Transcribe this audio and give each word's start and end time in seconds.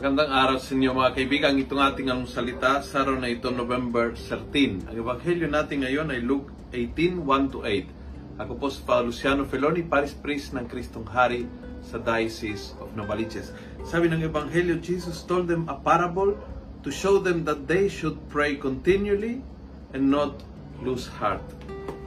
Magandang 0.00 0.32
araw 0.32 0.56
sa 0.56 0.72
inyo 0.72 0.96
mga 0.96 1.12
kaibigan. 1.12 1.60
Itong 1.60 1.76
ating 1.76 2.08
ang 2.08 2.24
salita 2.24 2.80
sa 2.80 3.04
araw 3.04 3.20
na 3.20 3.28
ito, 3.28 3.52
November 3.52 4.16
13. 4.16 4.88
Ang 4.88 4.96
ebanghelyo 4.96 5.44
natin 5.44 5.84
ngayon 5.84 6.08
ay 6.08 6.24
Luke 6.24 6.48
18, 6.72 7.20
1 7.20 7.52
to 7.52 7.60
8. 7.68 8.40
Ako 8.40 8.56
po 8.56 8.72
si 8.72 8.80
Father 8.80 9.12
Luciano 9.12 9.44
Feloni, 9.44 9.84
Paris 9.84 10.16
Priest 10.16 10.56
ng 10.56 10.64
Kristong 10.72 11.04
Hari 11.04 11.44
sa 11.84 12.00
Diocese 12.00 12.72
of 12.80 12.96
Novaliches. 12.96 13.52
Sabi 13.84 14.08
ng 14.08 14.24
ebanghelyo, 14.24 14.80
Jesus 14.80 15.20
told 15.20 15.52
them 15.52 15.68
a 15.68 15.76
parable 15.76 16.32
to 16.80 16.88
show 16.88 17.20
them 17.20 17.44
that 17.44 17.68
they 17.68 17.84
should 17.84 18.16
pray 18.32 18.56
continually 18.56 19.44
and 19.92 20.08
not 20.08 20.40
lose 20.80 21.12
heart. 21.20 21.44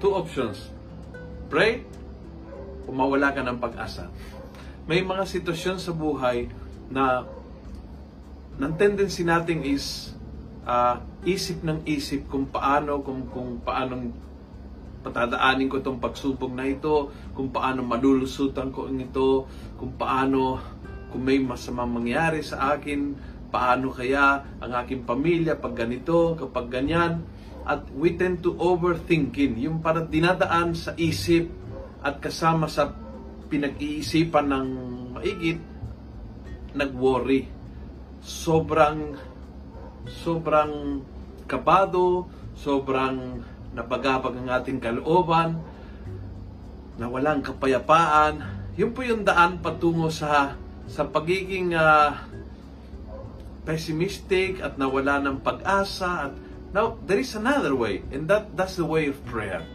Two 0.02 0.18
options. 0.18 0.74
Pray 1.46 1.86
o 2.82 2.90
mawala 2.90 3.30
ka 3.38 3.46
ng 3.46 3.62
pag-asa. 3.62 4.10
May 4.90 5.06
mga 5.06 5.30
sitwasyon 5.30 5.78
sa 5.78 5.94
buhay 5.94 6.50
na 6.90 7.30
ng 8.60 8.74
tendency 8.78 9.26
natin 9.26 9.66
is 9.66 10.14
uh, 10.68 11.02
isip 11.26 11.64
ng 11.66 11.82
isip 11.90 12.30
kung 12.30 12.50
paano 12.50 13.02
kung 13.02 13.26
kung 13.32 13.62
paano 13.66 14.14
patadaanin 15.04 15.68
ko 15.68 15.84
itong 15.84 16.00
pagsubok 16.00 16.52
na 16.56 16.64
ito, 16.64 17.12
kung 17.36 17.52
paano 17.52 17.84
malulusutan 17.84 18.72
ko 18.72 18.88
ang 18.88 19.04
ito, 19.04 19.46
kung 19.76 20.00
paano 20.00 20.64
kung 21.12 21.28
may 21.28 21.38
masamang 21.44 21.92
mangyari 21.92 22.42
sa 22.42 22.74
akin, 22.74 23.14
paano 23.54 23.94
kaya 23.94 24.42
ang 24.58 24.72
aking 24.82 25.06
pamilya 25.06 25.60
pag 25.60 25.78
ganito, 25.78 26.34
kapag 26.34 26.74
ganyan. 26.74 27.22
At 27.64 27.86
we 27.94 28.18
tend 28.18 28.42
to 28.44 28.58
overthinking, 28.58 29.62
yung 29.62 29.80
para 29.84 30.04
dinadaan 30.04 30.74
sa 30.74 30.98
isip 30.98 31.48
at 32.02 32.18
kasama 32.18 32.66
sa 32.66 32.92
pinag-iisipan 33.48 34.50
ng 34.50 34.68
maigit, 35.16 35.62
nag-worry. 36.74 37.46
Sobrang 38.24 39.20
sobrang 40.08 41.04
kabado, 41.44 42.32
sobrang 42.56 43.44
napagabag 43.76 44.40
ang 44.40 44.48
ating 44.48 44.80
kalooban, 44.80 45.60
na 46.96 47.12
walang 47.12 47.44
kapayapaan. 47.44 48.40
Yun 48.80 48.96
po 48.96 49.04
yung 49.04 49.28
daan 49.28 49.60
patungo 49.60 50.08
sa 50.08 50.56
sa 50.88 51.04
pagiging 51.04 51.76
uh, 51.76 52.16
pessimistic 53.68 54.64
at 54.64 54.80
nawala 54.80 55.20
ng 55.20 55.44
pag-asa 55.44 56.32
at 56.32 56.34
now 56.72 56.96
there 57.04 57.20
is 57.20 57.36
another 57.36 57.76
way 57.76 58.04
and 58.12 58.28
that 58.32 58.56
that's 58.56 58.80
the 58.80 58.88
way 58.88 59.12
of 59.12 59.20
prayer. 59.28 59.68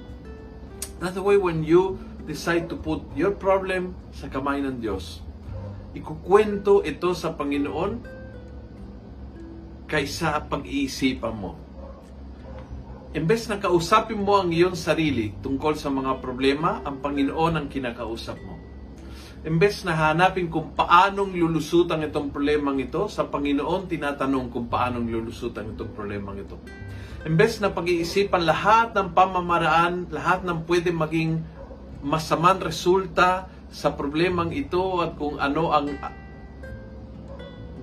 That's 1.04 1.20
the 1.20 1.24
way 1.24 1.36
when 1.36 1.68
you 1.68 2.00
decide 2.24 2.72
to 2.72 2.76
put 2.80 3.04
your 3.12 3.36
problem 3.36 3.92
sa 4.12 4.32
kamay 4.32 4.64
ng 4.64 4.80
Diyos 4.80 5.28
ikukwento 5.96 6.84
ito 6.84 7.16
sa 7.16 7.32
Panginoon 7.32 8.04
kaysa 9.88 10.44
pag-iisipan 10.46 11.34
mo. 11.34 11.56
Imbes 13.16 13.48
na 13.48 13.56
kausapin 13.56 14.20
mo 14.20 14.36
ang 14.36 14.52
iyong 14.52 14.76
sarili 14.76 15.32
tungkol 15.40 15.80
sa 15.80 15.88
mga 15.88 16.20
problema, 16.20 16.84
ang 16.84 17.00
Panginoon 17.00 17.56
ang 17.56 17.66
kinakausap 17.72 18.36
mo. 18.44 18.54
Imbes 19.48 19.80
na 19.88 19.96
hanapin 19.96 20.52
kung 20.52 20.76
paanong 20.76 21.32
lulusutan 21.32 22.04
itong 22.04 22.28
problemang 22.28 22.84
ito, 22.84 23.08
sa 23.08 23.24
Panginoon 23.24 23.88
tinatanong 23.88 24.52
kung 24.52 24.68
paanong 24.68 25.08
lulusutan 25.08 25.72
itong 25.72 25.96
problemang 25.96 26.44
ito. 26.44 26.60
Imbes 27.24 27.56
na 27.64 27.72
pag-iisipan 27.72 28.44
lahat 28.44 28.92
ng 28.92 29.16
pamamaraan, 29.16 30.12
lahat 30.12 30.44
ng 30.44 30.68
pwede 30.68 30.92
maging 30.92 31.40
masamang 32.04 32.60
resulta 32.60 33.48
sa 33.72 33.88
problemang 33.96 34.52
ito 34.52 35.00
at 35.00 35.16
kung 35.16 35.40
ano 35.40 35.72
ang 35.72 35.96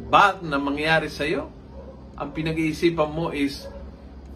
bad 0.06 0.46
na 0.46 0.62
mangyari 0.62 1.10
sa 1.10 1.26
iyo, 1.26 1.50
ang 2.16 2.32
pinag-iisipan 2.32 3.12
mo 3.12 3.36
is 3.36 3.68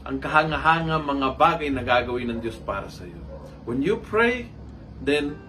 ang 0.03 0.19
kahanga-hanga 0.19 0.99
mga 0.99 1.27
bagay 1.39 1.69
na 1.71 1.83
gagawin 1.83 2.27
ng 2.35 2.39
Diyos 2.43 2.59
para 2.59 2.91
sa 2.91 3.07
iyo. 3.07 3.19
When 3.63 3.79
you 3.79 3.99
pray, 3.99 4.51
then 4.99 5.39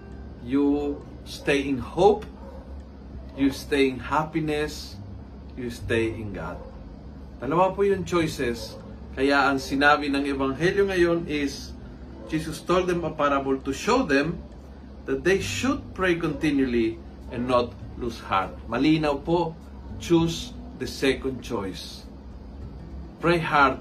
you 0.45 0.99
stay 1.27 1.67
in 1.67 1.83
hope, 1.83 2.23
you 3.35 3.51
stay 3.51 3.91
in 3.91 3.99
happiness, 3.99 4.95
you 5.59 5.75
stay 5.75 6.13
in 6.13 6.31
God. 6.31 6.59
Dalawa 7.41 7.73
po 7.75 7.83
yung 7.83 8.05
choices. 8.07 8.77
Kaya 9.17 9.49
ang 9.51 9.59
sinabi 9.59 10.07
ng 10.13 10.29
Ebanghelyo 10.29 10.87
ngayon 10.87 11.27
is, 11.27 11.75
Jesus 12.31 12.63
told 12.63 12.87
them 12.87 13.03
a 13.03 13.11
parable 13.11 13.59
to 13.59 13.75
show 13.75 14.07
them 14.07 14.39
that 15.09 15.27
they 15.27 15.43
should 15.43 15.83
pray 15.99 16.15
continually 16.15 16.95
and 17.35 17.51
not 17.51 17.75
lose 17.99 18.23
heart. 18.23 18.55
Malinaw 18.71 19.19
po, 19.27 19.57
choose 19.99 20.55
the 20.79 20.87
second 20.87 21.43
choice. 21.43 22.10
Pray 23.21 23.37
hard, 23.37 23.77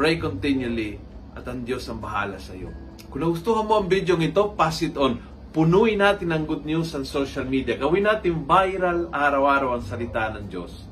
pray 0.00 0.16
continually, 0.16 0.96
at 1.36 1.44
ang 1.44 1.60
Diyos 1.60 1.84
ang 1.92 2.00
bahala 2.00 2.40
sa 2.40 2.56
iyo. 2.56 2.72
Kung 3.12 3.20
nagustuhan 3.20 3.68
mo 3.68 3.76
ang 3.76 3.84
video 3.84 4.16
ito, 4.16 4.56
pass 4.56 4.80
it 4.80 4.96
on. 4.96 5.20
Punuin 5.52 6.00
natin 6.00 6.32
ang 6.32 6.48
good 6.48 6.64
news 6.64 6.88
sa 6.88 7.04
social 7.04 7.44
media. 7.44 7.76
Gawin 7.76 8.08
natin 8.08 8.48
viral 8.48 9.12
araw-araw 9.12 9.76
ang 9.76 9.84
salita 9.84 10.32
ng 10.32 10.48
Diyos. 10.48 10.88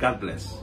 God 0.00 0.16
bless. 0.24 0.56